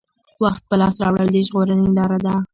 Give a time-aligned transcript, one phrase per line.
[0.43, 2.33] وخت په لاس راوړل د ژغورنې لاره ده.